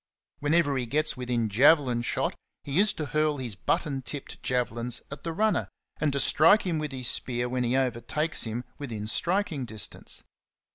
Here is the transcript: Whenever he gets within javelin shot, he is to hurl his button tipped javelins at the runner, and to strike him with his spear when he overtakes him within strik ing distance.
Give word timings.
Whenever 0.39 0.75
he 0.79 0.87
gets 0.87 1.15
within 1.15 1.47
javelin 1.47 2.01
shot, 2.01 2.33
he 2.63 2.79
is 2.79 2.91
to 2.91 3.05
hurl 3.05 3.37
his 3.37 3.53
button 3.53 4.01
tipped 4.01 4.41
javelins 4.41 5.03
at 5.11 5.23
the 5.23 5.31
runner, 5.31 5.69
and 5.97 6.11
to 6.11 6.19
strike 6.19 6.63
him 6.63 6.79
with 6.79 6.91
his 6.91 7.07
spear 7.07 7.47
when 7.47 7.63
he 7.63 7.77
overtakes 7.77 8.41
him 8.45 8.63
within 8.79 9.03
strik 9.03 9.51
ing 9.51 9.63
distance. 9.65 10.23